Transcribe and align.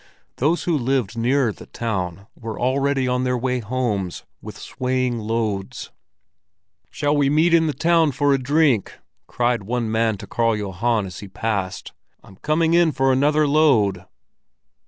Those 0.37 0.63
who 0.63 0.75
lived 0.75 1.15
nearer 1.15 1.53
the 1.53 1.67
town 1.67 2.25
were 2.35 2.59
already 2.59 3.07
on 3.07 3.23
their 3.23 3.37
way 3.37 3.59
home 3.59 4.09
with 4.41 4.57
swaying 4.57 5.19
loads. 5.19 5.91
"Shall 6.89 7.15
we 7.15 7.29
meet 7.29 7.53
in 7.53 7.67
the 7.67 7.73
town 7.73 8.11
for 8.11 8.33
a 8.33 8.41
drink?" 8.41 8.97
cried 9.27 9.61
one 9.61 9.91
man 9.91 10.17
to 10.17 10.25
Karl 10.25 10.55
Johan 10.57 11.05
as 11.05 11.19
he 11.19 11.27
passed. 11.27 11.93
"I'm 12.23 12.37
coming 12.37 12.73
in 12.73 12.91
for 12.93 13.13
another 13.13 13.45
load." 13.47 14.05